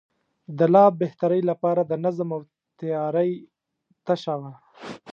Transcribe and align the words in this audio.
د 0.57 0.59
لا 0.73 0.85
بهترۍ 1.01 1.41
لپاره 1.51 1.81
د 1.85 1.93
نظم 2.05 2.29
او 2.35 2.41
تیارۍ 2.79 3.31
تشه 4.05 4.35
وه. 4.41 4.51